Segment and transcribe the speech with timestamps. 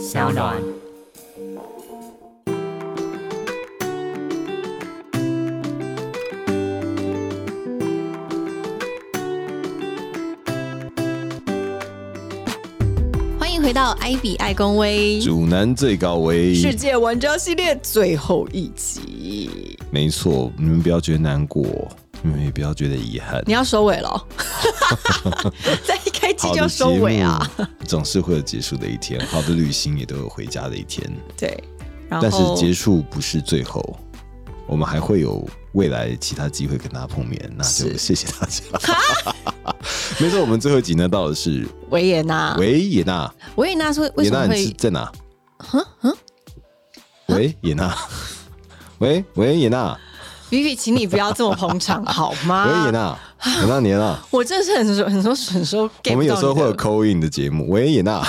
[0.00, 0.56] 小暖。
[13.38, 21.62] 欢迎回到艾比爱公威主男最高危，世界玩家系列最后一集，没错，你们不要觉得难过，
[22.22, 23.42] 你们也不要觉得遗憾。
[23.46, 25.52] 你要收尾了哦，
[25.84, 25.99] 在
[26.48, 27.50] 一开机就收尾啊！
[27.86, 31.62] 总是会有结束的一天，好的旅行也都有回家的一天，对，
[32.08, 33.82] 但是结束不是最后，
[34.66, 39.34] 我们还会有未来其他机会跟大家碰面，那就是谢谢大家。
[40.18, 45.12] 没错，我们最后一集呢到的是维也纳，维也纳，维也纳是为维也纳什么会你是在哪？
[47.28, 47.96] 维也纳，
[48.98, 49.96] 喂，维也纳
[50.50, 52.66] ，Vivi，请你不要这么捧场好吗？
[52.66, 54.24] 维也纳，维也纳年啊。
[54.30, 58.22] 我真的是很很熟很熟 get 我们有时候会有不到你的扣印的节目，维也纳，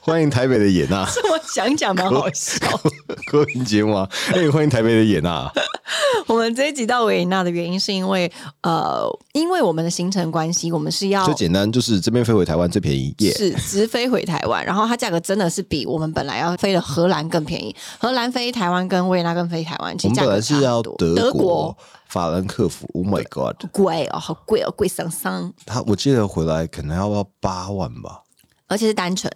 [0.00, 2.58] 欢迎台北的也纳这么讲讲蛮好笑。
[3.30, 5.50] 扣印节目啊，哎、欢迎台北的也纳，
[6.26, 8.30] 我们这一集到维也纳的原因是因为
[8.62, 17.74] 呃，因为我们的行程关系，我们是要最简单就是这边飞回台湾最便宜，耶、是直飞回台湾，然后它价格真的是比我们本来要飞的荷兰更便宜。
[17.98, 21.76] 荷兰飞台湾跟维也纳跟飞台湾，其我们实价格本来是要差不多德德国
[22.08, 28.22] 法兰克福，Oh my God，贵哦，好贵哦，贵桑桑，他我记得回来可能要要八万吧，
[28.66, 29.30] 而且是单程。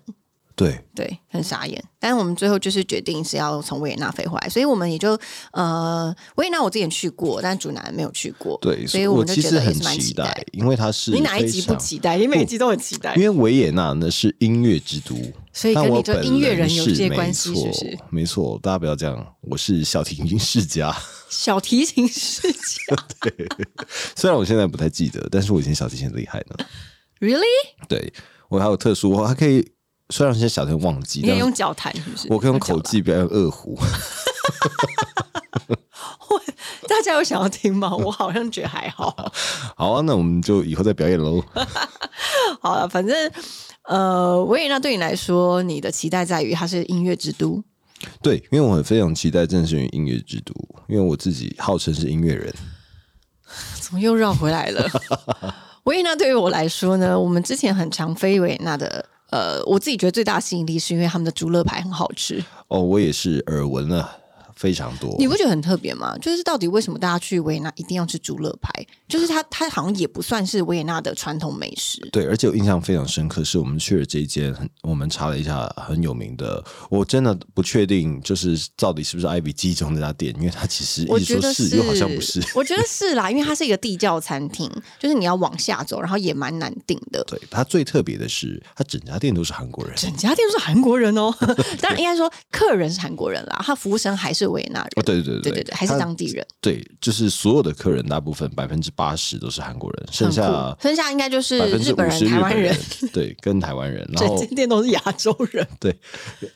[0.62, 1.82] 对，对，很傻眼。
[1.98, 5.18] 但是我们最后就是决定是要从维也纳飞回来，所以我们也就
[5.52, 12.16] 呃，维也纳我之前去过，但主男没有去过，对，所以我就觉得其实很期期待，因为它是你哪一集不期待？
[12.16, 13.22] 你每一集都很期待因。
[13.22, 15.14] 为维也纳呢是音乐之都，
[15.52, 20.94] 所以跟你这但我本音乐人有是些关没系是不是错没错，大家不要这样，我是小提琴世家。
[21.28, 23.32] 小提琴世家 对
[24.14, 26.64] 虽然我现在不太记得，但是我以前小提琴很厉害呢。
[27.20, 27.40] ，really？
[27.88, 28.12] 对
[28.48, 29.66] 我还有特殊，我还可以，
[30.12, 32.28] 虽然现在小提琴忘记，但你可以用脚弹是不是？
[32.30, 33.74] 我可以用口脚技表演二胡。
[33.80, 35.78] 弹。
[36.88, 37.96] 大家有想要听吗？
[37.96, 39.16] 我好像觉得还好。
[39.74, 41.42] 好啊，那我们就以后再表演喽。
[42.60, 43.16] 好了，反正
[43.84, 47.62] 呃，维也纳对你来说，你的期待在于它是音乐之都。
[48.20, 50.52] 对，因为我很非常期待正式于音乐之都，
[50.86, 52.52] 因为我自己号称是音乐人。
[53.80, 54.86] 怎么又绕回来了？
[55.84, 62.44] 维也纳对于我来说呢，我们之前很常飞维也纳的，呃，我自己觉得最大吸引力是因为他们的猪肋排很好吃。
[62.68, 64.18] 哦，我也是耳闻了
[64.62, 65.12] 非常多。
[65.18, 66.16] 你不觉得很特别吗？
[66.18, 68.70] 就是到底为什么大家去维也纳一定要吃猪肋排？
[69.08, 72.00] 就是它，它好像也不算是维也纳的传统美食。
[72.12, 82.40] 对，而且我印象非常深刻，是我们去了这一间很，我们查了一下很有名的，我真的不确定，就是到底是不是 Ivy 记忆中那家店，因为它其实我一直说觉得是，又好像不是。
[82.54, 84.70] 我觉得是啦，因为它是一个地窖餐厅，
[85.00, 87.24] 就是你要往下走，然后也蛮难订的。
[87.24, 89.92] 对，它最特别的是，它整家店都是韩国人。
[89.96, 91.34] 整家店都是韩国人哦，
[91.80, 94.90] 当然应该说客人是韩国人啦，他服务生还是维也纳人。
[94.96, 96.46] 哦，对对对对对对，还是它当地人。
[96.60, 102.76] 对，就是所有的客人大部分百分之八十都是韩国人，剩很下酷剩下应该就是日本人、台湾人，
[103.12, 105.66] 对，跟台湾人， 然整后间店都是亚洲人。
[105.80, 105.98] 对，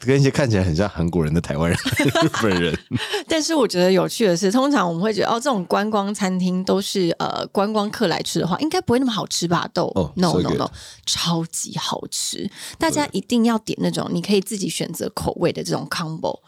[0.00, 1.78] 跟一些看起来很像韩国人的台湾人、
[2.22, 2.78] 日本人，
[3.26, 9.68] 但是我觉得有趣的是，通常我们会觉得哦，这种观光餐厅都是呃观光客来吃的话，应该不会那么好吃吧？
[9.72, 10.70] 豆、哦 no no no，
[11.06, 12.48] 超级好吃！
[12.78, 16.40] 大家一定要点那种你可以自己选择口味的这种 combo，对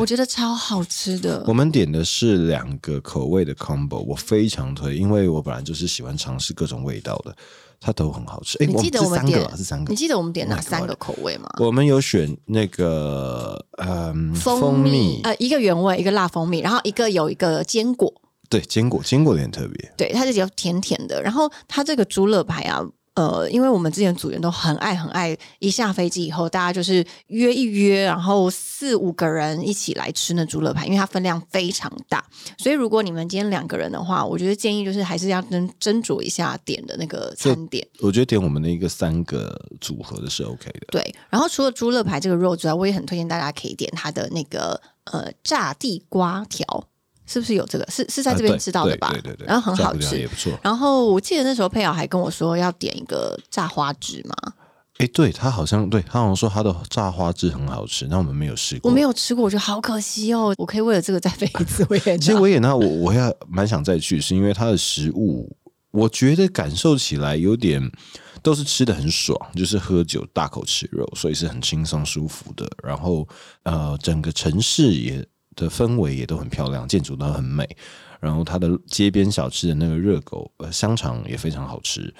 [0.00, 1.52] 我觉得超好吃的我。
[1.52, 7.34] 们点的是两个口味的 combo，我非常推，因为我本来就是喜欢尝试各种味道的，
[7.80, 8.56] 它都很好吃。
[8.58, 9.96] 哎，你记得我们点是三个你。
[9.96, 11.48] 记得我们点 Oh 哪三个口味吗？
[11.58, 18.12] 我们有选那个嗯蜂蜜，呃，一个原味，一个辣蜂蜜，然后一个有一个坚果，
[18.48, 19.92] 对坚果，坚果有点特别。
[19.96, 21.22] 对，它是有甜甜的。
[21.22, 22.82] 然后它这个猪肋排啊，
[23.14, 32.24] 呃，因为我们之前组员都很爱很爱，一下飞机以后，大家就是约一约，然后四五个人一起来吃那猪肋排，因为它分量非常大。
[32.56, 37.86] 所以如果你们今天两个人的话，我觉得建议就是还是要斟斟酌一下点的那个餐点。
[38.00, 40.86] 我觉得点我们的一个三个组合的是 OK 的。
[40.90, 46.88] 对，然后除了猪肋排这个肉之外，我也很推荐大家可以点它的那个呃炸地瓜条，
[47.32, 47.90] 是不是有这个？
[47.90, 49.08] 是是在啊这边对吃到的吧？
[49.12, 50.28] 对对对对，然后很好吃也。
[50.28, 50.52] 不错。
[50.62, 54.52] 然后我记得那时候佩瑶还跟我说要点一个炸花枝嘛，
[54.98, 58.90] 哎，对他好像对他好像说他的炸花枝很好吃，那我们没有试过。
[58.90, 60.54] 我没有吃过，我觉得好可惜哦。
[60.58, 62.18] 我可以为了这个再飞一次维也纳。
[62.18, 65.56] 其实维也纳我我也蛮想再去，是因为它的食物，
[65.90, 67.82] 我觉得感受起来有点
[68.42, 72.68] 都是吃的很爽，就是喝酒大口吃肉，所以是很轻松舒服的。
[72.82, 73.26] 然后
[73.62, 75.24] 呃，整个城市也
[75.56, 77.68] 的氛围也都很漂亮，建筑都很美。
[78.20, 82.14] 然后它的街边小吃的那个热狗呃香肠也非常好吃。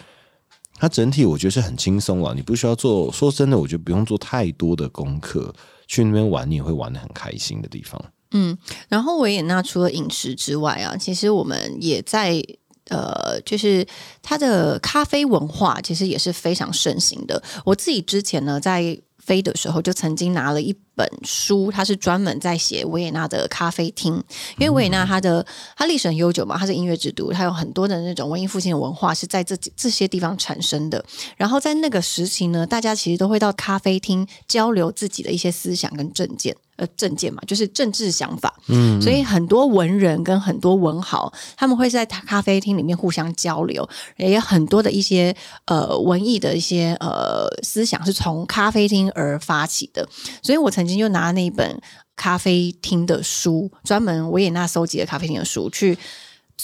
[0.75, 3.12] 它整体我觉得是很轻松了，你不需要做。
[3.12, 5.55] 说真的，我觉得不用做太多的功课，
[5.87, 8.05] 去那边玩你也会玩的很开心的地方。
[8.32, 8.56] 嗯，
[8.88, 12.43] 然后维也纳除了饮食之外啊，其实我们也在
[12.88, 13.87] 呃，就是
[14.23, 17.40] 它的咖啡文化其实也是非常盛行的。
[17.64, 24.14] 我自己之前呢在飞的时候，就曾经拿了一本书，它是专门在写维也纳的咖啡厅，
[24.58, 25.46] 因为维也纳它的
[25.76, 31.04] 它历史很悠久嘛，它是音乐之都，它有很多的那种文艺复兴的文化是在这这些地方产生的。
[31.36, 36.56] 然后在那个时期呢，大家其实都会到咖啡厅交流自己的一些思想跟政见。
[36.76, 43.86] 呃，政见嘛，就是政治想法，嗯，所以很多文人跟很多文豪，他们会在咖啡厅里面互相交流，
[44.16, 45.36] 也有很多的一些
[45.66, 50.08] 呃文艺的一些呃思想是从咖啡厅而发起的。
[50.42, 51.78] 所以我曾经就拿那一本
[52.16, 55.98] 咖啡厅的书，专门维也纳搜集的咖啡厅的书去。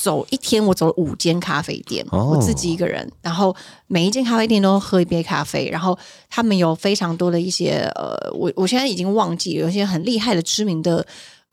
[0.01, 3.55] 走一天，我走了五间咖啡店，我自己一个人，然后
[3.89, 5.99] 每一间咖啡店都喝一杯咖啡，然后
[6.31, 11.05] 他们有非常多的一些呃，我我现在已经忘记有一些很厉害的知名的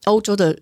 [0.03, 0.55] 欧洲的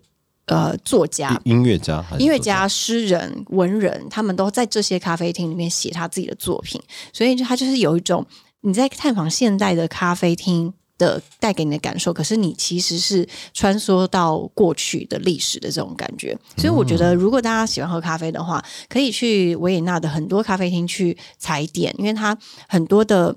[0.46, 6.80] 呃作家、音乐家、音乐家、诗人、文人，他们都在这些咖啡厅里面写他自己的作品，
[7.12, 8.24] 所以就他就是有一种
[8.62, 10.72] 你在探访现代的咖啡厅。
[11.04, 22.36] 的带给你的感受，可是你其实是穿梭到过去的历史的这种感觉，所以我觉得如果大家喜欢喝咖啡的话，可以去维也纳的很多咖啡厅去踩点，因为它
[22.68, 23.36] 很多的，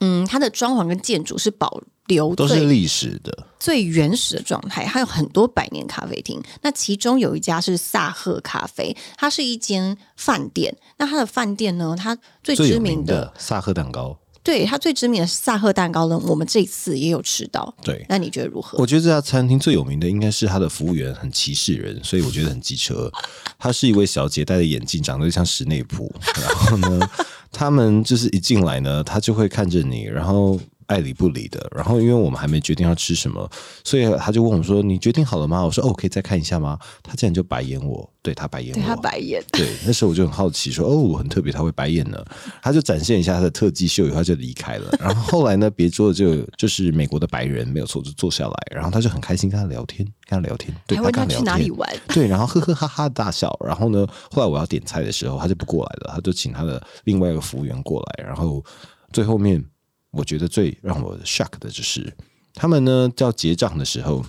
[0.00, 6.38] 嗯，它的装潢跟建筑是保留都是历史的最原始的状态，还有很多百年咖啡厅。
[6.60, 10.76] 那其中有一家是萨赫咖啡，它是一间饭店。
[10.98, 14.18] 那它的饭店呢，它最知名的萨赫蛋糕。
[14.44, 17.74] 对它最知名的是萨赫蛋糕呢，我们这次也有吃到。
[17.82, 18.78] 对，那你觉得如何？
[18.78, 23.10] 我觉得这家餐厅最有名的应该是它的服务员很歧视人，所以我觉得很机车。
[23.58, 26.14] 她是一位小姐，戴着眼镜，长得像史内普。
[26.40, 27.10] 然后呢，
[27.50, 30.60] 他们就是一进来呢，他就会看着你，然后。
[30.94, 33.50] 爱理不理的，然后因为我们还没决定要吃什么，
[33.82, 39.42] 所以他就问我说：“你决定好了吗？”我说：“哦，可以再看一下吗？”他竟然就白眼我，对他白眼，对他白眼。
[39.52, 42.24] 对，那时候我就很好奇，说：“哦，我很特别，他会白眼呢。”
[42.62, 44.88] 他就展现一下他的特技秀，以后就离开了。
[45.00, 51.90] 然后后来呢，别桌的就就是美国的白人，没有错，就坐下来，然后他就很开心跟他聊天，跟他聊天，对他他去哪里玩？
[52.08, 53.52] 对，然后呵呵哈哈大笑。
[53.66, 58.64] 然后呢，后来我要点菜的时候，他就不过来了，他就请他的另外一个服务员过来，然后
[59.12, 59.64] 最后面。
[60.16, 62.14] 我觉得最让我 shock 的就是，
[62.54, 64.24] 他们呢要结账的时候，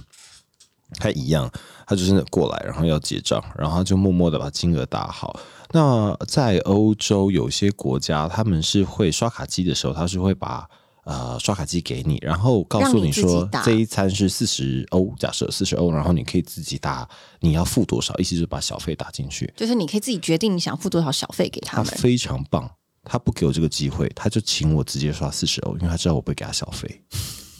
[1.00, 1.52] 他一样，
[1.86, 5.40] 他就是过来，然后要结账，然后就默默的把金额打好。
[5.72, 10.68] 那在欧洲有些国家，他们是会刷卡机的时候，他是会把
[11.04, 17.08] 呃刷卡机给你，然后告诉你说这一餐是四十欧，假设四十欧，然后你可以自己打
[17.42, 22.72] 你要付多少，意思就是把小费打进去，就是你可以自己决定你想付多少小费给他们，非常棒。
[23.06, 27.02] 他不给我这个机会，他就请我直接刷四十欧，因为他知道我不会给他小费。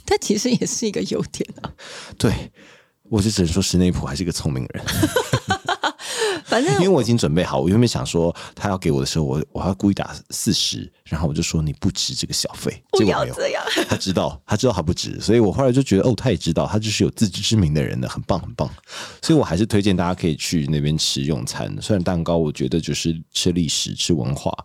[0.06, 1.72] 他其实也是一个优点啊。
[2.18, 2.52] 对，
[3.04, 4.84] 我就只能说史内普还是一个聪明人。
[6.46, 12.84] 反正 因为我已经准备好，我原本想说他要给我的时候，我我要故意打四十，然后我就说你不值这个小费。
[12.92, 13.64] 不要这样。
[13.90, 18.70] 他知道，他知道他不值，所以我后来就觉得哦，他也知道，他就是有自知之明的人的，很棒很棒。
[19.24, 21.76] 所以我还是推荐大家可以去那边吃用餐。
[21.82, 24.56] 虽然蛋糕，我觉得就是吃历史、吃文化。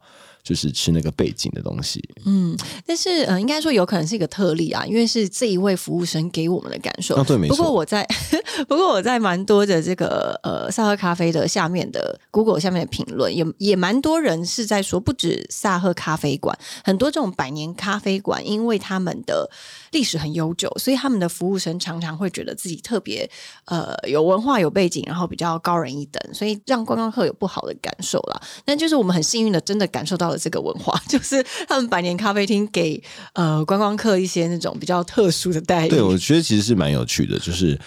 [0.42, 2.56] 就是吃那个背景的东西，嗯，
[2.86, 7.22] 但是呃，应该说有可能是一个特例啊，因为是这一位服务生给我们的感受。
[7.24, 7.56] 对，没错。
[7.56, 8.06] 不过我在，
[8.66, 19.50] 不过我在蛮多的这个呃萨赫咖啡的下面的 Google 下面的评论，也也蛮多人是在说，不止萨赫咖啡馆，很多这种百年咖啡馆，因为他们的
[19.92, 23.30] 历史很悠久，所以他们的服务生常常会觉得自己特别
[23.66, 28.42] 呃有文化、有背景，然后比较高人一等，所以让观光客有不好的感受啦。
[28.64, 30.40] 但就是我们很幸运的，真的感受到了。
[30.40, 32.98] 这个文化 就是他们百年咖啡厅给
[33.34, 35.90] 呃观光客一些那种比较特殊的待遇。
[35.90, 37.78] 对，我觉得其实是蛮有趣的，就是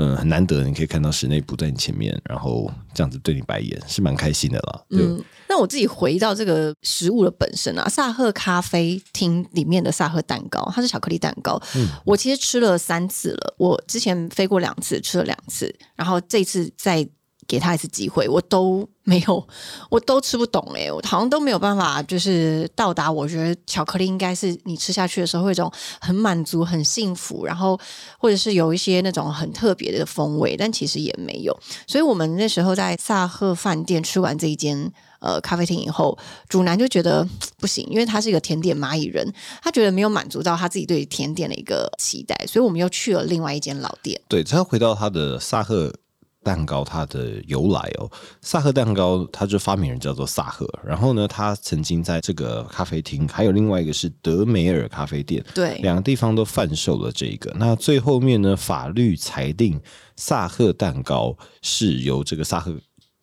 [0.00, 4.84] 嗯很难得你可以看到室内不在你前面，然后这样子对你白眼，是蛮开心的啦。
[4.90, 11.60] 嗯，那我自己回到这个食物的本身啊，萨赫咖啡厅里面的萨赫蛋糕，它是巧克力蛋糕。
[11.74, 17.06] 嗯，我其实吃了三次了，我之前飞过两次，吃了两次，然后这次再
[17.48, 18.88] 给他一次机会，我都。
[19.08, 19.48] 没有，
[19.88, 23.10] 我都吃不懂哎，我好像都没有办法，就是到达。
[23.10, 27.80] 我觉得巧克力应该是你吃下去的时候会一种很满足、很幸福，然后
[28.18, 31.58] 或者是有一些那种很特别的风味，但其实也没有。
[31.86, 37.26] 所以我们那时候在萨赫饭店吃完这一间呃咖啡厅以后，主男就觉得
[37.56, 39.26] 不行，因为他是一个甜点蚂蚁人，
[39.62, 44.20] 他觉得没有满足到他自己对甜点的一个期待，所以我们又去了另外一间老店。
[44.28, 45.94] 对，他回到他的萨赫。
[46.42, 48.10] 蛋糕它的由来哦。
[48.40, 57.54] 萨赫蛋糕，它就发明人叫做萨赫，然后呢，他曾经在这个咖啡厅，还有另外一个是德梅尔咖啡店，对，两个地方都贩售了这个。
[57.58, 59.80] 那最后面呢，法律裁定
[60.16, 62.74] 萨赫蛋糕是由这个萨赫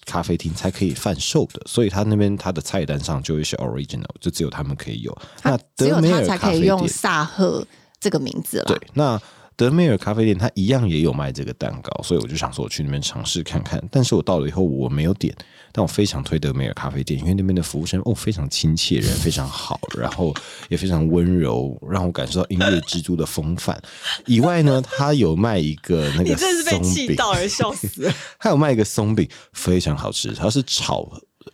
[0.06, 5.18] 咖啡厅才可以贩售的，所以他那边他的菜单上就会是 original，就只有他们可以有。
[5.42, 7.66] 那只有德梅尔他才咖啡店可以用萨赫
[8.00, 8.66] 这个名字了。
[8.66, 9.20] 对，那
[9.58, 13.82] 德梅尔咖啡店它一样也有卖这个蛋糕，所以我就想说我去那边尝试看看。
[13.90, 15.34] 但是我到了以后我没有点，
[15.72, 20.34] 但我非常推德梅尔咖啡店，因为那边的服务生哦非常亲切，人非常好，然后
[20.68, 23.82] 也非常温柔，让我感受到音乐之都的风范。
[24.26, 28.12] 以外呢，它有卖一个那个松饼，而笑死。
[28.40, 31.10] 他有卖一个松饼，非常好吃，它是炒。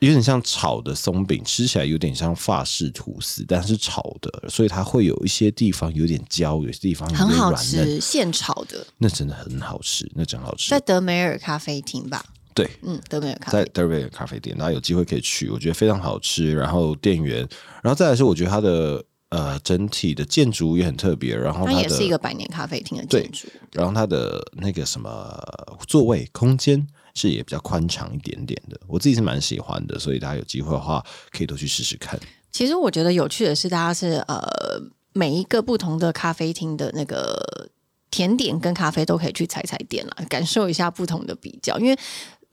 [0.06, 10.80] 有点像炒的松饼，吃起来有点像法式吐司，但是炒的，所以它会有一些地方有点焦，有些地方有很好吃，现炒的，那真的很好吃，那真好吃在。
[10.80, 12.24] 德梅尔咖啡厅吧？
[12.52, 13.58] 对，嗯，德美尔咖啡。
[13.58, 16.52] 在德美尔咖啡店，大家有机会可以去，我觉得非常好吃。
[16.52, 17.48] 然后店员，
[17.80, 25.40] 然后再来是我觉得它的呃整体的建筑也很特别，然后它它也是一个百年咖啡厅的建筑，然后它的那个什么
[25.86, 32.18] 座位空间是也比较宽敞一点点的，我自己是蛮喜欢的，所以大家有机会的话可以都去试试看。
[32.50, 34.42] 其实我觉得有趣的是，大家是呃
[35.12, 37.70] 每一个不同的咖啡厅的那个
[38.10, 41.98] 甜点跟咖啡都可以去踩踩点啦，感受一下不同的比较，因为。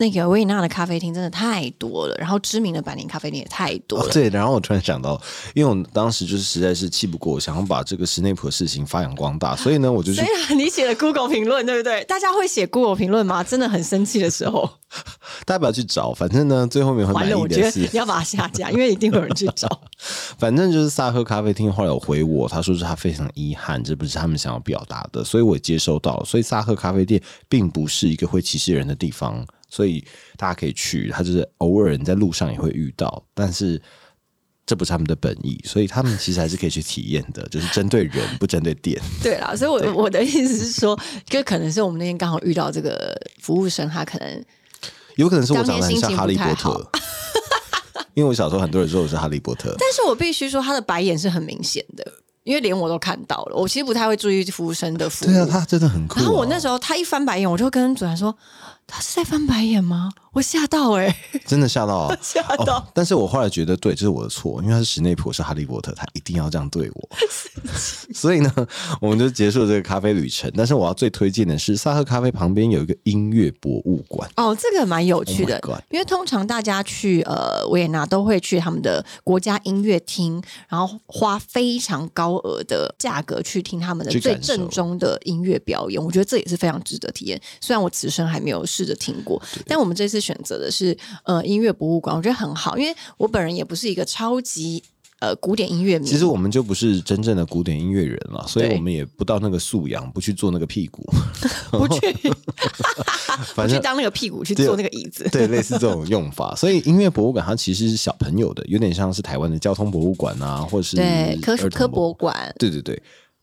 [0.02, 4.06] 那个维也纳的咖啡厅真的太多了，然后知名的百年咖啡店也太多了。
[4.06, 5.22] 哦，对，然后我突然想到，
[5.54, 12.02] 因为我当时就是实在是气不过，想要把这个史内普的事情发扬光大，所以呢，我就去虽然你写了 Google 评论，对不对？
[12.06, 13.44] 大家会写 Google 评论吗？
[13.44, 14.70] 真的很生气的时候，
[15.46, 19.68] 大家不要去找，反正呢，最后面会满完了，我觉得意的是你，要把它下架，因为一定会有人去找。
[20.40, 26.26] 反正就是萨赫咖啡厅后来有回我，他说是他非常遗憾，这不是他们想要表达的，所以我也接收到了。
[26.26, 30.04] 所以萨赫咖啡店并不是一个会歧视人的地方，所以
[30.36, 33.82] 大家可以去，他就是偶尔你在路上也会遇到，但是。
[34.66, 39.02] 这不是他们的本意，所以他们其实还是可以去体验的，就是针对人，不针对店。
[39.20, 40.96] 对啦，所以我我的意思是说，
[41.26, 44.46] 就可能是我们那天刚好遇到这个服务生，他可能
[45.16, 46.92] 有可能是我长得很像哈利波特，
[48.14, 49.76] 因为我小时候很多人说我是哈利波特。
[49.80, 52.06] 但是我必须说，他的白眼是很明显的，
[52.44, 53.56] 因为连我都看到了。
[53.56, 55.30] 我其实不太会注意服务生的服务。
[55.30, 56.22] 对啊，他真的很酷、啊。
[56.22, 58.38] 然后我那时候他一翻白眼，我就跟主人说
[58.90, 61.14] ：“他是在翻白眼吗？”我吓到哎、
[61.48, 62.16] 真的吓到啊！
[62.22, 62.78] 吓到。
[62.78, 67.10] 哦，但是我后来觉得，对，这是我的错，因为他是史内普，是哈利波特，他一定要这样对我。
[68.14, 68.54] 所以呢，
[69.02, 70.50] 我们就结束了这个咖啡旅程。
[70.56, 74.30] 但是我要最推荐的是萨赫咖啡旁边有一个音乐博物馆。
[74.36, 86.02] 哦，这个蛮有趣的 Oh 因为通常大家去呃维也纳都会去他们的国家音乐厅，然后花非常高额的价格去听他们的最正宗的音乐表演。
[86.02, 87.42] 我觉得这也是非常值得体验。
[87.60, 94.82] 虽然我此生还没有试着听过，但我们这次选择的是呃音乐博物馆，我觉得很好，因为我本人也不是一个超级
[95.20, 96.08] 呃古典音乐迷。
[96.08, 101.04] 其实我们就不是真正的古典音乐人了，所以我们也不到那个素养，不去做那个屁股。
[101.72, 102.14] 不去，
[103.54, 105.28] 反正不去当那个屁股去对坐那个椅子。
[105.30, 106.56] 对，类似这种用法。
[106.58, 113.02] 所以音乐博物馆它其实是小朋友的，有点像是台湾的交通博物馆啊，或者是对，科科博物馆，对对对，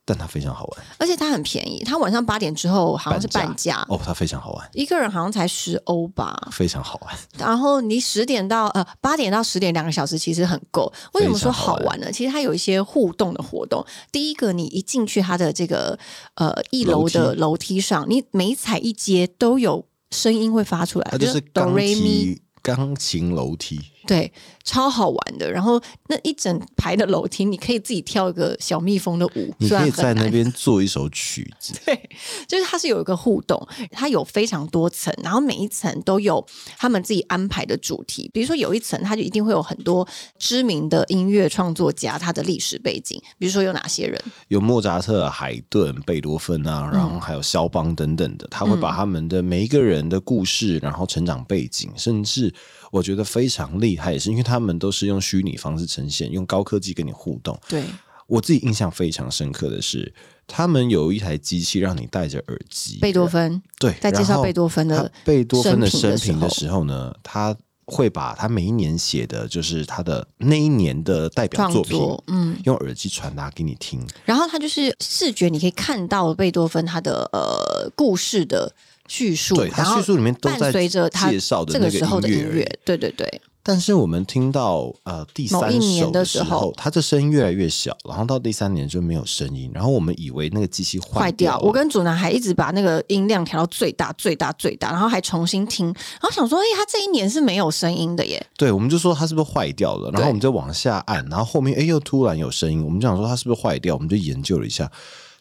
[0.09, 6.49] 但它非常好玩，而且它很便宜，它晚上八点之后好像是半价，哦，它非常好玩，一个人好像才十欧吧。
[6.53, 7.19] 非常好玩。
[7.37, 10.93] 然后你十点到呃八点到十点两个小时其实很够。
[11.15, 12.11] 为什么说好玩呢？
[12.13, 13.85] 其实它有一些互动的活动。
[14.13, 15.99] 第一个，你一进去它的这个
[16.37, 24.33] 呃一楼的楼梯上，你每踩一阶都有声音会发出来，它就是哆钢瑞咪，琴钢琴楼梯，对，
[24.65, 25.51] 超好玩的。
[25.51, 31.75] 然后那一整排的楼梯，你可以自己跳一个小蜜蜂的舞，你可以在那边做一首曲子。
[31.85, 32.11] 对，
[32.47, 36.45] 就是它是有一个互动，它有非常多层，然后每一层都有
[36.79, 38.31] 他们自己安排的主题。
[38.33, 40.07] 比如说有一层，它就一定会有很多
[40.39, 52.53] 知名的音乐创作家，他的历史背景，比如说有哪些人，有莫扎特、海顿、贝多芬啊，然后还有肖邦等等的，他会把他们的每一个人的故事，然后成长背景，甚至
[52.91, 57.59] 我觉得非常厉害，也是因为他们都是用虚拟方式呈现，用高科技跟你互动。
[57.69, 57.85] 对，
[58.27, 60.13] 我自己印象非常深刻的是，
[60.47, 74.05] 他们有一台机器让你戴着耳机，贝多芬对，在介绍贝多芬的他贝多芬的生生平的时候平的时候呢，他会把他每一年写的就是他的那一年的代表作品，作，嗯，用耳机传达给你听。
[74.25, 78.75] 然后他就是视觉，你可以看到贝多芬他的呃故事的
[79.09, 91.59] 叙述，对，他叙述里面都在伴随着他介绍的这那个个时候的音音乐而已乐，对对对，但是我们听到呃第三某一年首的时时候候，它这声音越来越小，然后到第三年就没有声音，然后我们以为那个机器坏掉。
[91.59, 98.45] 掉，我跟主男还一直把那个音量调到最大、最大、最大，然后还重新听，然后想说，哎、他这一年是没有声音的耶。
[98.57, 104.91] 对，我们就说它是不是坏掉了，然后我们就往下按，然后后面哎又突然有声音，我们就想说它是不是坏掉，我们就研究了一下。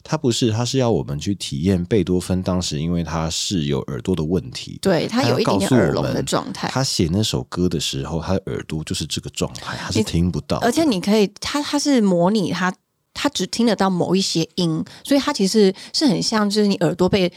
[0.08, 10.58] 它不是，他是要我们去体验贝多芬当时，因为他是有耳朵的问题，对他有一点点耳聋的状态，他写那首歌的时候，他的耳朵就是这个状态，他是听不到。
[10.58, 12.72] 而且你可以，他他是模拟他，
[13.16, 17.34] 他只听得到某一些音，所以他其实是很像，就是你耳朵被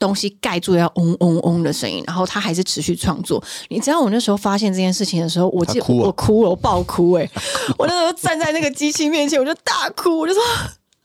[0.00, 3.40] 东西盖住要嗡嗡嗡的声音，然后他还是持续创作。
[3.68, 7.30] 你知道我那时候发现这件事情的时候，我记他哭了我哭了，我爆哭哎、
[7.78, 10.42] 我那时候站在那个机器面前，我就大哭，我就说。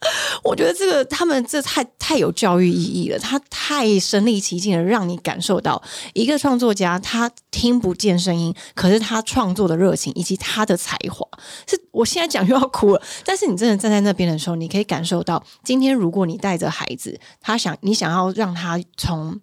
[0.44, 5.82] 我觉得这个他们这太太有教育意义了，他太身临其境的让你感受到
[6.14, 11.26] 一个创作家他听不见声音，可是他创作的热情以及他的才华，
[11.68, 13.02] 是我现在讲又要哭了。
[13.24, 19.40] 但是你真的站在那边的时候，你可以感受到，今天如果你带着孩子，他想你想要让他从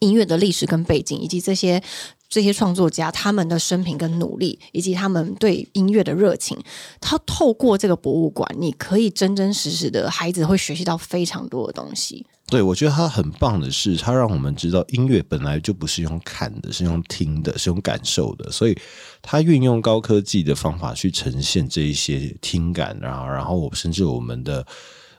[0.00, 1.82] 音乐的历史跟背景，以及这些
[2.28, 6.58] 这些创作家他们的生平跟努力，以及他们对音乐的热情，
[7.00, 12.26] 他透过这个博物馆，你可以真真实实的孩子会学习到非常多的东西。
[12.48, 18.78] 对，我觉得他很棒的是，他让我们知道音乐本来就不是用看的，是用听的，是用感受的，所以
[19.20, 24.64] 他运用高科技的方法去呈现这一些听感啊，然后我甚至我们的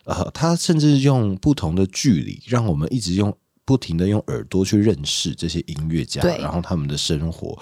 [0.05, 7.59] 呃，他甚至用不同的距离，让我们一直用不停的用耳朵去认识这些音乐家，对然后他们的生活，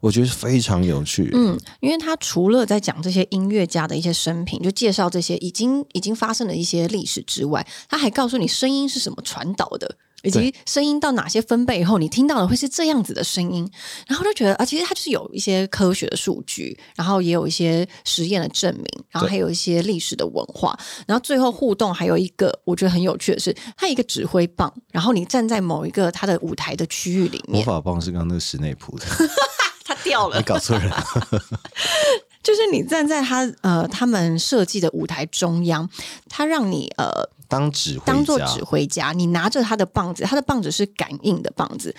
[0.00, 1.30] 我觉得非常有趣。
[1.32, 9.96] 嗯，因为他除了在讲这些音乐家的一些生平，就介绍这些已经已经发生的一些历史之外，他还告诉你声音是什么传导的。
[10.26, 13.70] 以及声音到哪些分贝以后，你听到的会是这样子的声音，
[14.06, 29.06] 然后就觉得啊，其实它就是有一些科学的数据，然后也有一些实验的证明，然后还有一些历史的文化，然后最后互动还有一个我觉得很有趣的是，它一个指挥棒，然后你站在某一个它的舞台的区域里面，魔法棒是刚刚那个史内普的，
[29.84, 30.36] 它掉了。
[30.38, 31.04] 你，搞错人了。
[32.42, 35.88] 就是你站在他呃他们设计的舞台中央，
[36.28, 41.94] 他让你呃当指挥家当做指挥家，你拿着他的棒子，他的棒子是感应的棒子，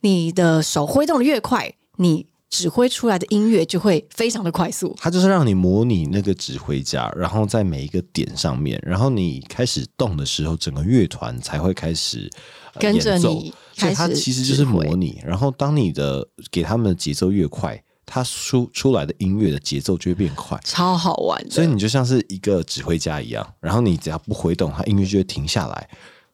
[0.00, 4.94] 你的手挥动的越快，你指挥出来的音乐就会非常的快速。
[4.98, 12.30] 它就是让你模拟那个指挥家，然后在每一个点上面，然后你开始动的时候，整个乐团才会开始、
[12.74, 15.20] 呃跟着你所以它其实就是模拟。
[15.24, 17.82] 然后当你的给他们的节奏越快，
[18.14, 20.60] 它出出来的音乐的节奏就会变快。
[20.62, 25.88] 超好玩的，所以你就像是一个指挥家一样，然后你只要不挥动，它音乐就会停下来。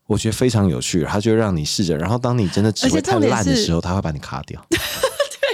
[0.08, 4.60] 我觉得非常有趣，它就会让你试着，然后当你真的指挥太烂的时候，它会把你卡掉。
[4.70, 4.78] 对，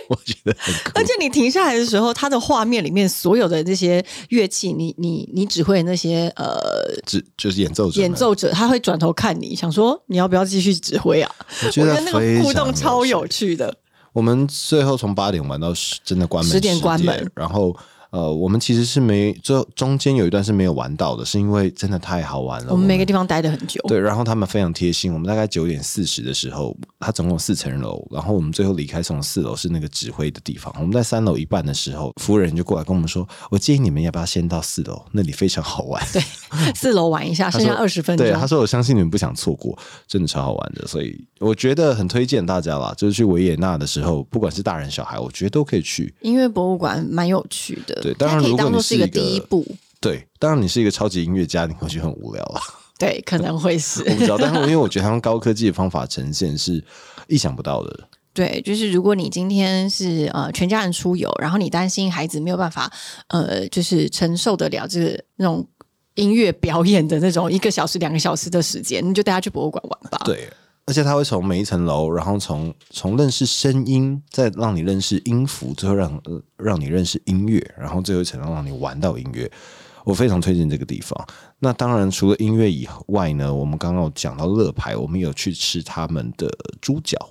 [0.08, 0.92] 我觉得很酷。
[0.94, 6.58] 而且你停下来的时候，它的画面里面所有的这些乐器，你你你指挥那些呃
[7.04, 11.30] 指就是演奏者，演奏者，他会转头看你，想说你要不要继续指挥啊？
[11.66, 13.26] 我觉得那个互动超有。
[13.28, 13.76] 趣的。
[14.14, 17.30] 我们最后从八点玩到十，真的关门10点关门。
[17.34, 17.76] 然后
[18.14, 22.68] 呃，我们其实是没最后中间有一段是没有玩到的，是因为真的太好玩了。
[22.70, 25.12] 我们每个地方待的很久，对，然后他们非常贴心。
[25.12, 30.72] 我们大概九点四十的时候，它总共四层楼，然后我们最后离开从四楼是那个指挥的地方。
[30.78, 36.22] 我们在三楼一半的时候，服务人就过来跟我们说：“我建议你们要不要先到四楼，那里非常好玩。”对，
[36.72, 38.32] 四楼玩一下，剩下二十分钟对，。
[38.32, 46.14] 他说：“我相信你们不想错过，真的超好玩的。”所以我觉得很推荐大家啦，就是去维也纳的时候，不管是大人小孩，我觉得都可以去。
[46.20, 49.66] 音乐博物馆蛮有趣的，对当然如果你是一个是一个第一步，
[50.00, 52.60] 对，当然你是一个超级音乐家，你会觉得很无聊啊。
[52.98, 56.84] 对，可能会是我不知道，但是因为我觉得他用高科技的方法呈现是
[57.26, 58.00] 意想不到的。
[58.34, 62.92] 对，就是如果你今天是呃全家人出游，然后你担心孩子没有办法
[63.28, 65.66] 呃，就是承受得了这个那种
[66.14, 70.20] 音乐表演的那种一个小时、两个小时的时间，你就带他去博物馆玩吧。
[70.24, 70.48] 对，
[70.86, 76.20] 而且他会从每一层楼，然后从从认识声音，再让你认识音符，最后让、
[76.56, 79.50] 让你认识音乐，然后最后一层让你玩到音乐。
[80.04, 81.26] 我非常推荐这个地方。
[81.60, 86.50] 那当然，除了音乐以外呢，我们刚刚有讲到乐牌，我们有去吃他们的
[86.82, 87.30] 猪脚。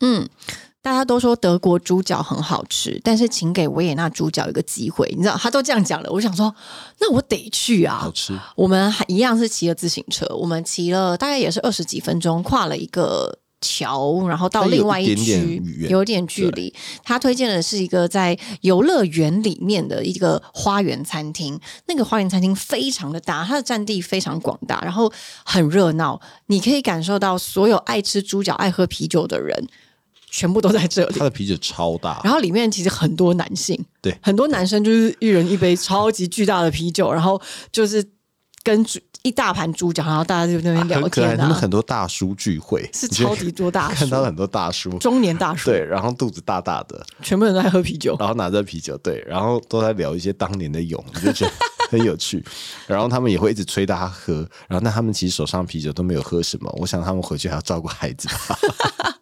[0.00, 0.26] 嗯，
[0.88, 5.06] 大家都说德国猪脚很好吃，但是请给维也纳猪脚一个机会。
[5.14, 6.52] 你知道，他都这样讲了，我想说，
[6.98, 8.10] 那我得去啊好。
[8.10, 16.74] 吃，我们还一样是骑了自行车，我们骑了大概也是二十几分钟，跨了一个桥，然后到另外一区有点距离。
[17.04, 25.12] 他推荐的是一个在游乐园里面的一个花园餐厅，那个花园餐厅非常的大，它的占地非常广大，然后
[25.44, 29.68] 很热闹，你可以感受到所有爱吃猪脚、爱喝啤酒的人。
[30.30, 31.18] 全部都在这里。
[31.18, 31.24] 他。
[31.24, 34.16] 的啤酒超大，然后里面其实很多男性，对。
[34.22, 38.04] 很多男生就是一人一杯超级巨大的啤酒，然后就是
[38.62, 41.08] 跟猪一大盘猪脚，然后大家就在那边聊。
[41.08, 41.36] 天啊。
[41.36, 48.16] 他们很，多大叔聚会，是超级多大叔，看到很多大叔，中年大叔，对，然后肚子大大的，全部人都在喝啤酒。
[48.18, 51.52] 然后拿着啤酒，对，然后都在聊一些当年的勇，你就觉得
[51.88, 52.44] 很有趣。
[52.86, 54.34] 然后他们也会一直催大家喝，
[54.68, 58.58] 然后那他们其实手上啤酒都没有喝什么，我想他们回去还要照顾孩子吧。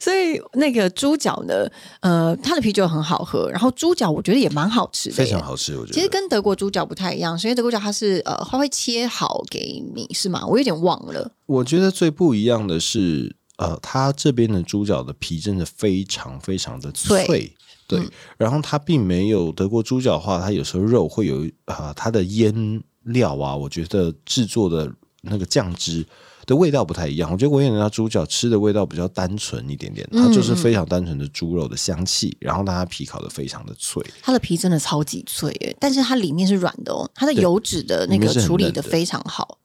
[0.00, 5.42] 所以那个猪脚呢，呃，它的啤酒很好喝，然后猪脚我觉得也蛮好吃的，非常。
[5.42, 5.94] 好吃，我觉得。
[5.94, 10.46] 其实跟德国猪脚不太一样，是因为德国脚它是呃，它会切好给你，是吗？
[10.46, 11.30] 我有点忘了。
[11.44, 17.52] 我觉得最不一样的是，呃，它这边的猪脚的皮真的非常非常的脆，脆
[17.98, 26.06] 对，然后它并没有德国猪脚的话，它有时候肉会有呃它的腌料啊，我觉得制作的那个酱汁。
[26.46, 39.59] 的味道不太一样，我觉得维也纳猪脚吃的味道比较单纯一点点，它就是非常单纯的猪肉的香气，然后但它皮烤的非常的脆，它的皮真的超级脆耶，但是它里面是软的哦，它的油脂的那个处理的非常好。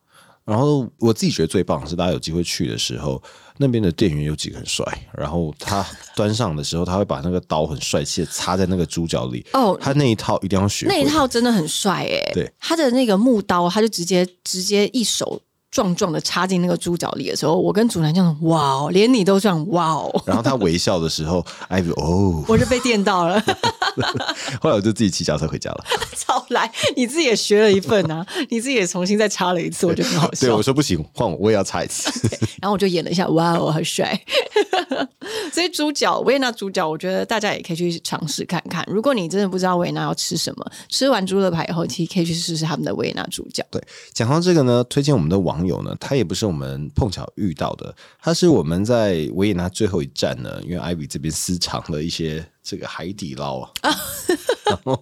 [0.46, 3.22] 然后我自己觉得最棒的是，大家有机会去的时候，
[3.58, 5.84] 那边的店员有几个很帅，然后他
[6.16, 9.44] 端上的时候，他会把那个刀很帅气的插在那个猪脚里。
[9.54, 10.86] 哦他那一套一定要学。
[10.88, 23.42] 那一套真的很帅哎，对，他的那个木刀，他就直接直接一手壮壮的插进那个猪脚里的时候，我跟主男这样，哇哦，连你都这样，哇哦，然后他微笑的时候，艾比哦，我就被电到了。
[24.62, 25.86] 后来我就自己骑脚车回家了。
[26.18, 30.66] 超来，你自己也学了一份啊， 你自己也重新再插了一次，我觉得很好笑对，我。
[30.66, 32.10] 说不行，换我，我也要插一次。
[32.60, 34.20] 然后我就演了一下，哇哦，好帅。
[35.52, 38.86] 所以猪脚，维也纳猪脚，我觉得大家也可以去尝试看看。
[38.88, 43.64] 如果你真的不知道维也纳要吃什么，吃完猪肋排以后，其实可以去试试他们的维也纳猪脚。
[43.72, 43.82] 对，
[44.14, 53.72] 讲到这个呢，推荐我们的网友呢，他也不是我们碰巧遇到的，他是我们在维也纳最后一站呢，因为艾比这边私藏了一些这个海底捞啊，
[54.66, 55.02] 然后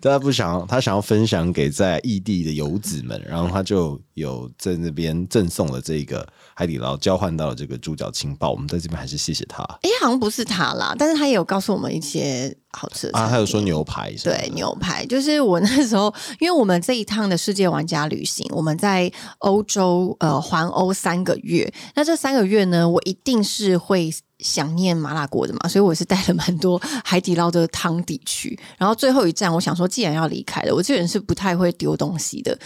[0.00, 28.58] 他不想他想要分享给在异地的游子们，然后他就有在那边赠送了这个海底捞，交换到了这个猪脚情报，我们在这边还是谢谢他哎，好像不是他啦，但是他也有告诉我们一些好吃的啊，餐点还有说牛排对牛排，就是我那时候，因为我们这一趟的世界玩家旅行，我们在欧洲呃环欧三个月，那这三个月呢，我一定是会想念麻辣锅的嘛，所以我是带了蛮多海底捞的汤底去。
[28.76, 32.58] 然后最后一站，我想说，既然要离开了，我这个人是不太会丢东西的。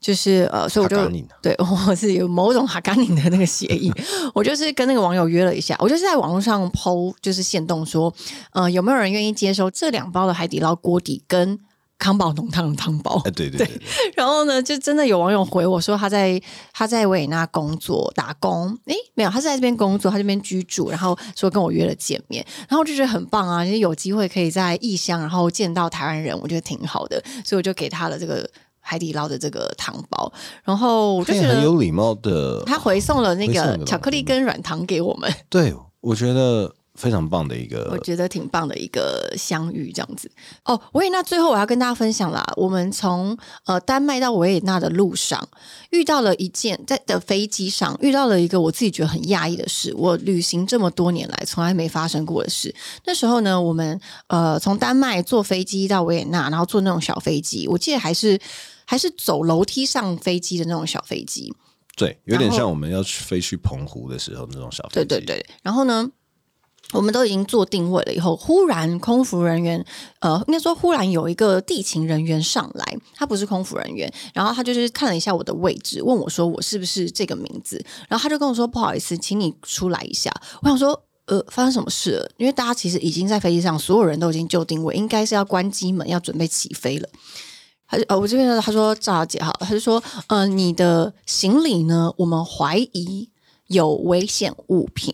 [0.00, 0.96] 就是呃，所以我就
[1.42, 1.54] 对
[1.86, 3.92] 我是有某种哈甘宁的那个协议，
[4.34, 8.12] 我就是跟那个网友约了一下，我就是在网络上 PO 就是限动说，
[8.52, 11.58] 呃，有没有人愿意接收这两包的海底捞锅底跟
[11.98, 13.20] 康宝浓汤的汤包？
[13.26, 13.80] 哎，对 对对对，
[14.16, 16.40] 然后呢，就真的有网友回我说他在
[16.72, 28.48] 他在维也纳工作打工，诶，没有，他是在这边工作，他这边居住，然后说跟我约了见面，然后我就觉得很棒啊，就是有机会可以在异乡，然后见到台湾人，我觉得挺好的，所以我就给他了这个
[28.90, 30.32] 海底捞的这个糖包，
[30.64, 40.28] 然后我就觉得很有礼貌的，他回送了那个巧克力跟软糖给我们， 对我觉得非常棒的一个我觉得挺棒的一个相遇，这样子。
[40.64, 45.48] 哦，维也纳最后我要跟大家分享啦，我们从呃丹麦到维也纳的路上
[45.90, 52.74] 遇到了一件在的飞机上遇到了一个我自己觉得很讶异的事，我旅行这么多年来从来没发生过的事。
[53.04, 58.38] 那时候呢，我们呃从丹麦坐飞机到维也纳，然后坐那种小飞机，我记得还是
[58.90, 61.54] 还是走楼梯上飞机的那种小飞机。
[61.96, 65.06] 对，有点像我们要去飞去澎湖的时候那种小飞机。
[65.06, 66.10] 对对对，然后呢？
[66.92, 69.84] 我们都已经做定位了，以后忽然空服人员，
[70.18, 80.32] 呃，应该说忽然有一个地勤人员上来，他不是空服人员，然后他就是看了一下我的位置，问我说我是不是这个名字，然后他就跟我说不好意思，请你出来一下。
[80.62, 81.00] 我想说。
[81.26, 82.28] 呃，发生什么事了？
[82.38, 87.08] 因为大家其实已经在飞机上，所有人都已经就定位，应该是要关机门，要准备起飞了。
[87.90, 93.28] 他就呃，我这边呢他说赵小姐好，他就说，呃，你的行李呢，我们怀疑
[93.66, 95.12] 有危险物品。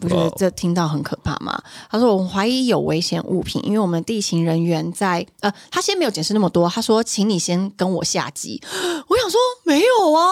[0.00, 1.60] 我觉得哇哦这听到很可怕吗？
[1.90, 8.62] 他说我们怀疑有危险物品，因为我们地勤人员在呃，他先没有解释那么多，他说请你先跟我下机。
[9.08, 10.30] 我想说没有啊，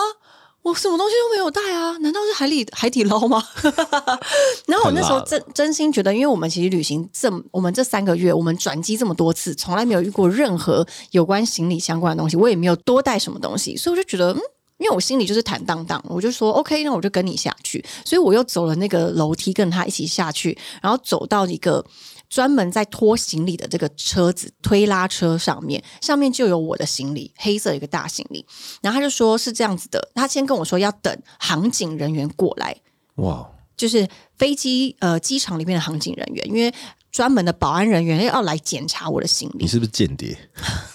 [0.67, 3.41] 我什么东西都没有带啊，难道是海里海底捞吗？
[4.67, 14.41] 然后我那时候真真心觉得，因为我们其实旅行这我们这三个月，我们转机这么多次，从来没有遇过任何有关行李相关的东西，我也没有多带什么东西，所以我就觉得嗯。
[14.79, 17.83] 因为我心里就是坦荡荡，我就说 OK，那我就跟你下去。
[18.05, 21.83] 所以我又走了那个楼梯，跟他一起下去，然后走到一个
[22.29, 28.45] 专门在拖行李的这个车子推拉车上面，上面就有我的行李，黑色一个大行李。
[28.83, 32.77] 然后他就说是这样子的，他先跟我说要等航警人员过来，
[33.17, 36.73] 哇，就是飞机呃机场里面的航警人员，因为
[37.11, 39.67] 专门的保安人员要来检查我的行李你。
[39.67, 40.37] 是不是间谍？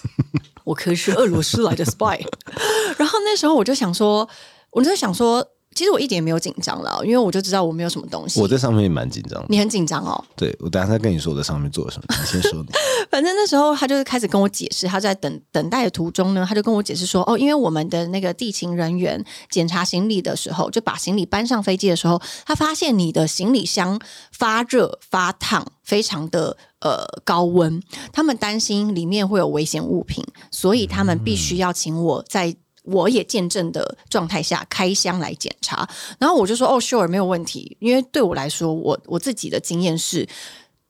[0.64, 2.24] 我可是俄罗斯来的 spy。
[2.96, 4.28] 然后那时候我就想说，
[4.70, 8.40] 我就想说，其实我一点也没有紧张了，因为我就知道我没有什么东西。
[8.40, 9.46] 我在上面也蛮紧张的。
[9.48, 12.68] 你很紧张哦，对我等下再跟你说我在上面做了什么，你先说你。
[13.10, 24.00] 反正那时候他就是开始跟我解释，他在等等待的途中呢，他就跟我解释说，哦，因为我们的那个地勤人员检查行李的时候，就把行李搬上飞机的时候，他发现你的行李箱
[24.32, 27.82] 发热发烫，非常的呃高温，
[28.12, 32.56] 他们担心里面会有危险物品，所以他们必须要请我在。
[32.82, 40.28] 我也见证的状态下开箱来检查，然后我就说哦，sure 没有问题，因为对我来说，我我自己的经验是，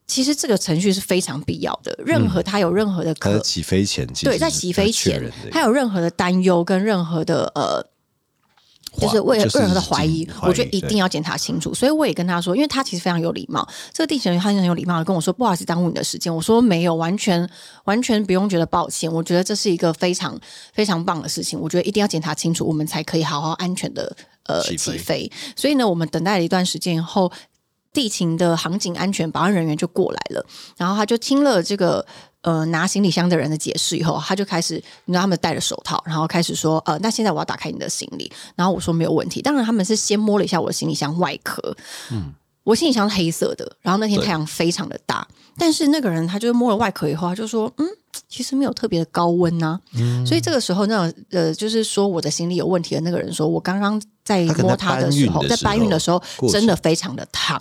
[0.07, 1.95] 其实这个程序是非常必要的。
[2.05, 7.92] 任何他有任何的可起飞前，对，在起飞前他有任何的担忧跟任何的呃。
[9.01, 11.73] 就是为了就是任何的怀疑，我觉得一定要检查清楚。
[11.73, 17.49] 所以我也跟他说，因为他其实非常有礼貌，这个地勤人员他很有礼貌的跟我说：“不好意思，耽误你的时间。”我说：“没有，完全
[17.85, 19.11] 完全不用觉得抱歉。
[19.13, 20.39] 我觉得这是一个非常
[20.75, 21.59] 非常棒的事情。
[21.59, 25.33] 我觉得一定要检查清楚，我们才可以好好安全的呃起飞起飞。
[25.57, 27.33] 所以呢，我们等待了一段时间以后，
[27.93, 30.45] 地勤的航警安全保安人员就过来了，
[30.77, 32.05] 然后他就听了这个
[32.43, 34.75] 呃拿行李箱的人的解释以后，他就开始，
[35.07, 39.41] 你知道他们戴着手套，然后开始说呃，那现在我要打开你的行李，然后我说没有问题。
[39.43, 41.77] 当然他们是先摸了一下我的行李箱外壳，
[42.11, 42.35] 嗯。
[42.65, 45.27] 我行李箱是黑色的，然后那天太阳非常的大，
[45.59, 47.87] 但是那个人他就是摸了外壳以后，他就说，嗯，
[48.29, 57.61] 其实没有特别的高温呐、嗯所以这个时候，那种呃，就是说我的行李有问题的那个人说，我刚刚在摸它的时候，在在搬运的时候真的非常的烫。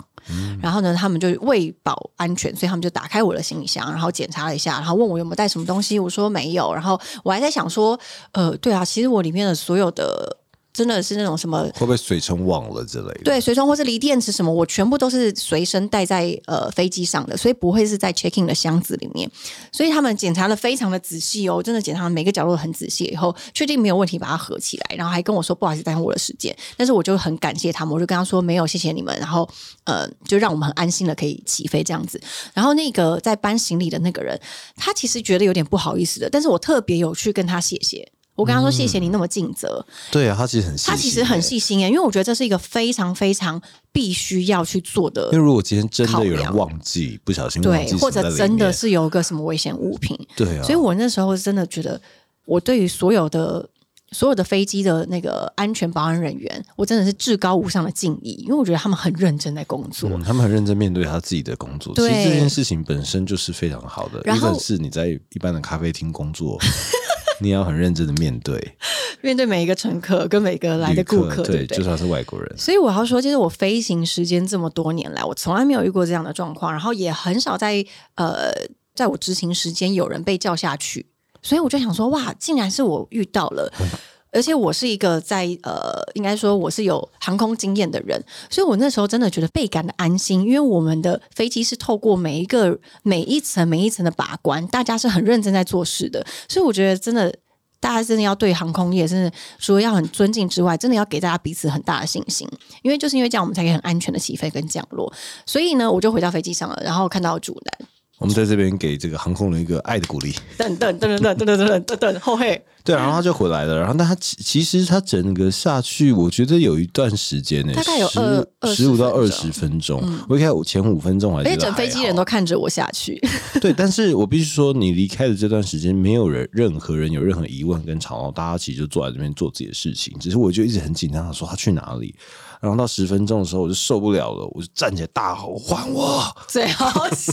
[0.61, 5.97] 然后呢，他们就为保安全，所以他们就打开我的行李箱，然后检查了一下，然后问我有没有带什么东西。
[5.97, 6.73] 我说没有。
[6.73, 7.99] 然后我还在想说，
[8.31, 10.37] 呃，对啊，其实我里面的所有的
[10.73, 13.21] 真的是那种什么会不会水成网了之类的？
[13.23, 19.29] 对，水冲或是锂电池什么，我全部都是随身带在呃飞机上的，所以不会是在 checking 的箱子里面。
[19.71, 29.47] 所以他们检查的非常的仔细哦，真的检查每个角落很仔细，以后确定没有问题，把它合起来，然后还跟我说不好意思耽误我的时间，但是我就很感谢他们，我就跟他说没有，谢谢你们，然后
[29.83, 32.21] 呃，就让我们很安心的可以起飞这样子。
[32.53, 34.39] 然后那个在搬行李的那个人，
[34.77, 38.11] 他其实觉得有点不好意思的，但是我特别有去跟他谢谢。
[38.41, 39.85] 我跟他说：“谢谢你那么尽责。
[40.11, 52.01] 对啊，他其实很细心他其实很欸细心耶，因为我觉得这是一个非常非常必须要去做的因为，如果今天真的有人忘记，不小心忘对，或者真的是是有一个什么危险物品，对啊，所以我那时候真的觉得，
[52.45, 53.69] 我对于所有的
[54.13, 60.09] 所有的飞机的那个安全保安人员，我真的是至高无上的敬意，因为我觉得他们很认真在工作。
[60.09, 61.93] 嗯，他们很认真面对他自己的工作。
[61.95, 64.19] 其对实这件事情本身就是非常好的。
[64.25, 66.57] 然后是你在一般的咖啡厅工作
[67.41, 68.77] 你也要很认真的面对
[69.21, 71.83] 面对每一个乘客跟每个来的顾客，对，对不对就？
[71.83, 78.51] 算是外国人，所以我要说，其实我飞行时间这么多年来，我从来没有遇过这样的状况，然后也很少在呃，
[78.95, 81.05] 在我执勤时间有人被叫下去，
[81.41, 83.71] 所以我就想说，哇，竟然是我遇到了。
[84.31, 97.33] 而且我是一个在呃，应该说我是有航空经验的人，所以我那时候真的觉得倍感的安心，因为我们的飞机是透过每一个每一层每一层的把关，大家是很认真在做事的，所以我觉得真的
[97.79, 102.47] 大家真的要对航空业真的除了要很尊敬之外，真的要给大家彼此很大的信心，
[102.83, 105.11] 因为就是因为这样，我们才可以很安全的起飞跟降落。
[105.45, 107.87] 所以呢，我就回到飞机上了，然后看到主男，
[108.21, 110.31] 我们在这边给这个航空人一个爱的鼓励。
[110.57, 112.61] 噔噔噔噔噔噔噔噔噔，后黑。
[112.83, 113.77] 对，然后他就回来了。
[113.77, 118.19] 然后，但他其其实他整个下去，我觉得有一段时间呢，大概有十
[118.59, 120.01] 二十五到二十分钟。
[120.27, 123.19] 我一开始前五分钟还而且觉得整飞机人都看着我下去，
[123.59, 130.17] 对，但是我必须说，你离开的这段时间，没有人任何人有任何疑问跟吵闹，大家其实就坐在这边做自己的事情。
[130.19, 132.15] 只是我就一直很紧张，想说他去哪里。
[132.61, 136.23] 然后到十分钟的时候，我就受不了了，我就站起来大吼：“还我！
[136.47, 137.31] 最好是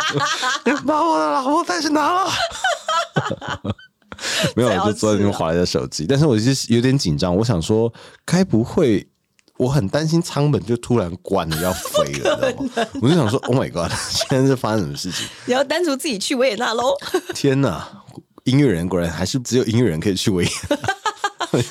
[0.86, 2.30] 把我的老婆带去拿了？”
[4.56, 7.92] 没有，我就坐在那边划了一下手机，但是我就是有点紧张，我想说，
[8.24, 9.06] 该不会
[9.58, 12.88] 我很担心舱门就突然关了要飞了， 你知道吗？
[13.02, 15.26] 我就想说，Oh my god，现在是发生什么事情？
[15.44, 16.94] 你要单独自己去维也纳喽。
[17.34, 17.86] 天哪！
[18.44, 20.76] 音乐人果然还是只有音乐人可以去维也纳。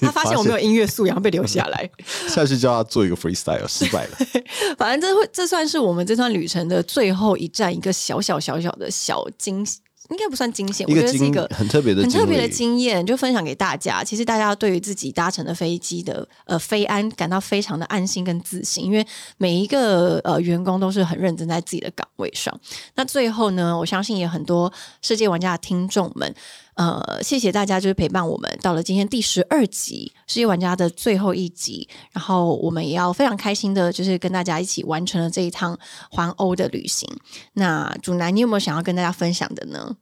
[0.01, 1.89] 他发现我没有音乐素养，被留下来。
[2.27, 4.17] 下去叫他做一个 freestyle，失败了。
[4.77, 14.03] 反正这会这算是我们这段旅程的最后一站，一个小小小小的小惊喜，应该不算惊险，我觉得是一个很特别的很特别的经验，就分享给大家。
[14.03, 19.05] 其实大家对于自己搭乘的飞机的呃飞安感到非常的安心跟自信，因为
[19.37, 22.57] 每一个呃员工都是很认真在自己的岗位上。
[22.95, 26.33] 那最后呢，我相信也很多世界玩家的听众们。
[26.79, 35.77] 呃，谢谢大家就是陪伴我们到了今天第十二集世界玩家的最后一集，然后我们也要非常开心的，就是跟大家一起完成了这一趟
[36.09, 37.05] 环欧的旅行。
[37.51, 39.97] 那主男，你有没有想要跟大家分享的呢？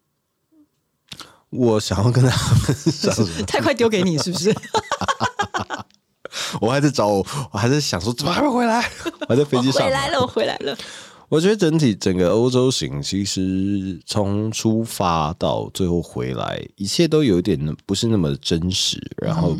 [1.49, 3.11] 我想要跟大家分享？
[3.47, 4.55] 太快丢给你是不是？
[6.61, 8.87] 我还在找我，我还在想说怎么还没回来？
[9.27, 9.83] 我还在飞机上。
[9.83, 10.77] 回来了，我回来了。
[11.29, 19.57] 我觉得整体整个欧洲行，其实从出发到最后回来，一切都有一点不是那么真实，然后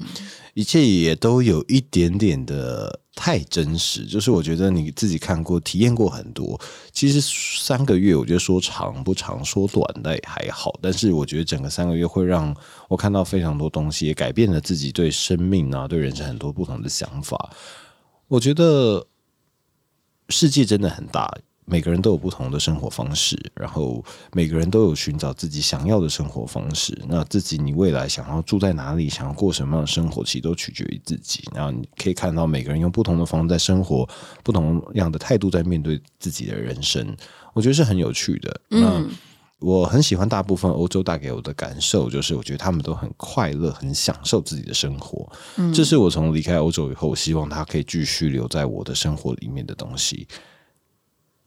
[0.53, 4.05] 一切也都有一点点的太真实。
[4.05, 6.57] 就是我觉得你自己看过、体验过很多，
[6.93, 10.73] 其实三个月，我觉得说长不长，说短那也还好。
[10.81, 12.55] 但是我觉得整个三个月会让
[12.87, 17.51] 我看到非常多东西，也改变了自己对生命啊、对人生很多不同的想法。
[18.29, 19.05] 我觉得
[20.29, 21.37] 世界真的很大。
[21.69, 26.97] 每个人都有不同的生活方式，然后每个人都有寻找自己想要的生活方式。
[27.09, 31.43] 那自己你未来想要住在哪里，想要过什么样的生活，其实都取决于自己。
[31.53, 34.07] 然后你可以看到每个人用不同的方式在生活，
[34.43, 37.05] 不同样的态度在面对自己的人生，
[37.53, 38.61] 我觉得是很有趣的。
[38.69, 39.05] 那
[39.59, 45.29] 我很喜欢大部分欧洲带给我的感受，就是我觉得他们都很快乐，很享受自己的生活。
[45.73, 50.25] 这是我从离开欧洲以后，我希望他可以继续留在我的生活里面的东西。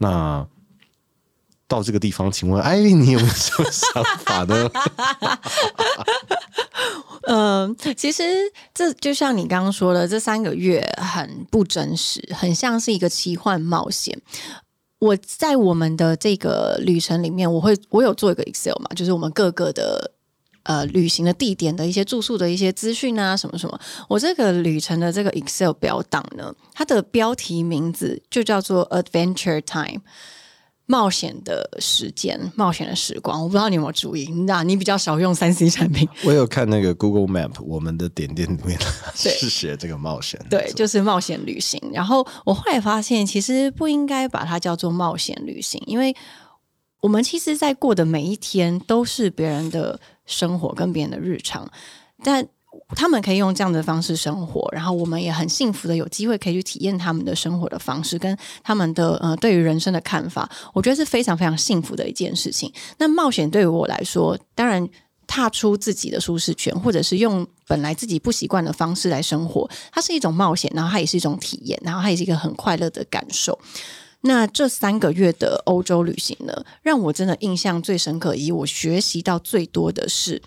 [0.03, 0.47] 那
[1.69, 4.71] 到这个地方，请问艾丽，你有没有什么想法呢？
[7.29, 8.25] 嗯，其实
[8.75, 14.19] 这就像你刚刚说的，这三个月很不真实，很像是一个奇幻冒险。
[14.99, 20.13] 我在我们的这个旅程里面，我会我有做一个 Excel 嘛，就是我们各个的
[20.65, 23.81] 呃旅行的地点的一些住宿的一些资讯啊，什么什么。
[24.09, 30.03] 我这个旅程的这个 Excel 表档呢，它的标题名字就叫做 Adventure Time。
[30.87, 36.09] 冒险的时间，冒险的时光，我不知道你有没有注意，那你比较少用三 C 产品。
[36.27, 38.77] 我有看那个 Google Map，我们的点点里面
[39.15, 41.81] 是写这个冒险，对，就是冒险旅行。
[41.95, 46.13] 然后我后来发现，其实不应该把它叫做冒险旅行，因为
[47.03, 51.71] 我们其实，在过的每一天都是别人的生活跟别人的日常，
[52.25, 52.49] 但。
[52.95, 62.73] 他们可以用这样的方式生活，然后我们也很幸福的有机会可以去体验他们的生活的方式跟他们的呃对于人生的看法，我觉得是非常非常幸福的一件事情。
[62.99, 64.89] 那冒险对于我来说，当然
[65.27, 73.59] 踏出自己的舒适圈，或者是用本来自己不习惯的方式来生活，它是一种冒险，然后它也是一种体验，然后它也是一个很快乐的感受。
[74.23, 80.43] 那这三个月的欧洲旅行呢，让我真的印象最深刻，以我学习到最多的是。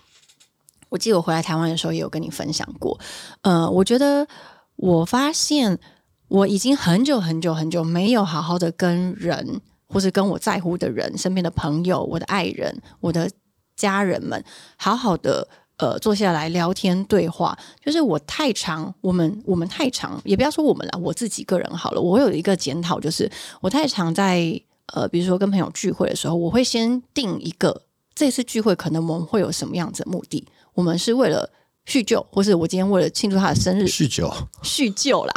[0.90, 3.00] 我记得我回来台湾的时候也有跟你分享过，
[3.42, 4.28] 呃，我觉得
[4.76, 5.80] 我发现
[6.28, 13.28] 我已经很久很久很久没有好好的跟人，或是跟我在乎的人、身边的朋友、我的爱人、我的
[13.76, 14.46] 家人们，
[14.78, 15.48] 好好的
[15.84, 17.58] 呃坐下来聊天对话。
[17.84, 22.00] 就是我太长，我们我们太长，也不要说我们了，我自己个人好了。
[22.00, 24.60] 我有一个检讨，就是我太常在
[24.93, 27.82] 呃，比如说跟朋友聚会的时候，我会先定一个
[28.15, 30.48] 这次聚会可能我们会有什么样子的目的。
[30.74, 31.50] 我们是为了
[31.86, 35.34] 叙旧，或是我今天为了庆祝他的生日叙旧，叙旧啦，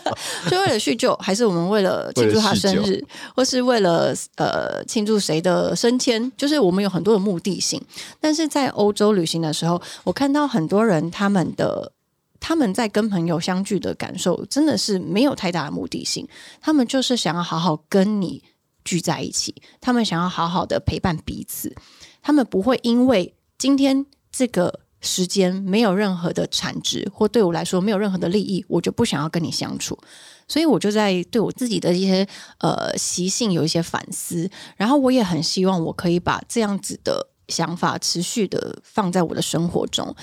[0.50, 3.04] 就为了叙旧，还是我们为了庆祝他生日，
[3.36, 6.32] 或是为了呃庆祝谁的升迁？
[6.36, 7.80] 就是我们有很多的目的性。
[8.18, 11.92] 但是在欧洲旅行的时候，我看到很多人他们的
[12.40, 16.26] 他们在跟朋友相聚的感受，真的是没有太大的目的性。
[16.62, 18.42] 他们就是想要好好跟你
[18.84, 21.76] 聚在一起，他们想要好好的陪伴彼此，
[22.22, 24.06] 他们不会因为今天。
[24.32, 29.98] 这个时间没有任何的产值，或对我来说没有任何的利益，我就不想要跟你相处。
[30.46, 32.26] 所以我就在对我自己的一些
[32.58, 40.14] 呃习性有一些反思，然后我也很希望我可以把这样子的想法持续的放在我的生活中。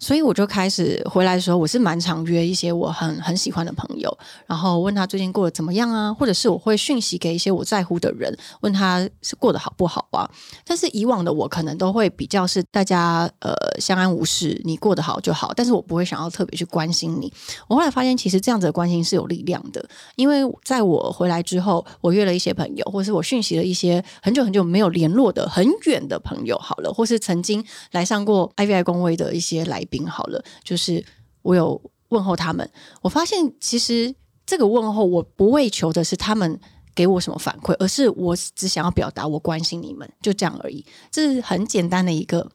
[0.00, 4.10] 所以我就开始回来的时候，我是蛮常约一些我很很喜欢的朋友，
[4.46, 10.28] 然后问他最近过得怎么样啊，或者是我会讯息给一些我在乎的人，问他是过得好不好啊。
[10.64, 17.30] 但是以往的我可能都会比较是大家呃相安无事，你过得好就好，但是我不会想要特别去关心你。
[17.68, 19.86] 我后来发现，其实这样子的关心是有力量的，
[20.16, 29.84] 因为在我回来之后，我约了一些朋友，或是我讯息了一些很久很久没有联络的很远的朋友，好了，或是曾经来上过 IVI 公会的一些来。
[29.90, 31.04] 宾好了，就是
[31.42, 32.70] 我有问候他们，
[33.02, 34.14] 我发现其实
[34.46, 36.58] 这个问候我不为求的是他们
[36.94, 40.84] 给我什么反馈，而是我只想要表达我关心你们，就这样而已。
[41.10, 42.50] 这是很简单的一个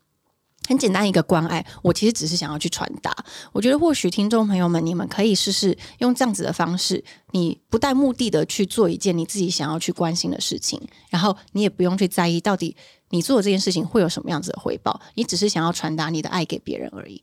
[0.68, 3.16] 很简单一个关爱，我其实只是想要去传达。
[3.54, 12.76] 我觉得或许听众朋友们，你们可以试试用这样子的方式，你不带目的的去做一件你自己想要去关心的事情，然后你也不用去在意到底
[13.10, 17.22] 你做的这件事情会有什么样子的回报，你只是想要传达你的爱给别人而已。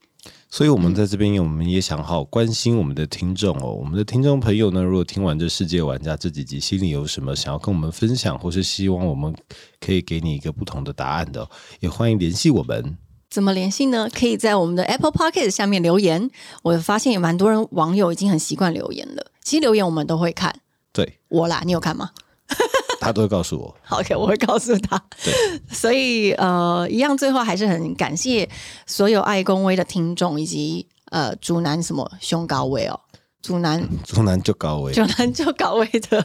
[0.49, 3.73] 所以，我们在这边，我们也想好关心我们的听众哦。
[3.73, 9.35] 我们的听众朋友呢，如果听完这世界玩家这几集，心里有什么想要跟我们分享，或是希望我们
[9.81, 11.49] 可以给你一个不同的答案的，
[11.81, 12.97] 也欢迎联系我们。
[13.29, 14.09] 怎么联系呢？
[14.09, 16.31] 可以在我们的 Apple Podcast 下面留言。
[16.63, 19.33] 我发现有蛮多人网友已经很习惯留言了。
[19.43, 20.55] 其实留言我们都会看。
[20.93, 22.11] 对，我啦，你有看吗？
[23.03, 23.75] 他都会告诉我。
[23.91, 24.97] OK，我会告诉他。
[25.25, 25.33] 对，
[25.71, 28.49] 所以呃，一样，最后还是很感谢
[28.87, 33.01] 所有爱公威的听众，以及呃，主男什么胸高威哦，
[33.43, 36.25] 主男 主男就高威，主男就高威的。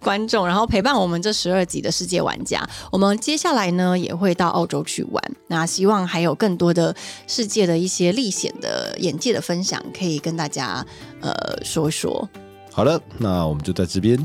[0.00, 2.66] 观众，然后陪伴我们这十二集的世界玩家。
[2.90, 6.94] 我们接下来呢也会到澳洲去玩，那希望还有更多的
[7.26, 10.86] 世界的一些历险的眼界的分享，可以跟大家
[11.20, 12.26] 呃说说。
[12.72, 14.16] 好了，那我们就在这边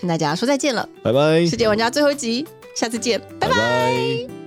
[0.00, 1.44] 跟大家说再见了，拜拜。
[1.46, 4.45] 世界玩家最后一集，下次见，拜拜。